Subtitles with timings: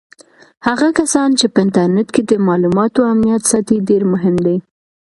[0.67, 4.57] هغه کسان چې په انټرنیټ کې د معلوماتو امنیت ساتي ډېر مهم دي.